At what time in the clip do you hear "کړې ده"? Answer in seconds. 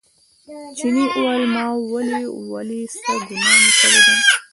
3.79-4.15